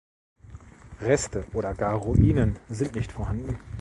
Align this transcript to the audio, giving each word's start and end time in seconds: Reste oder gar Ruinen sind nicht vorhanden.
Reste 1.01 1.45
oder 1.53 1.75
gar 1.75 1.93
Ruinen 1.93 2.57
sind 2.69 2.95
nicht 2.95 3.11
vorhanden. 3.11 3.59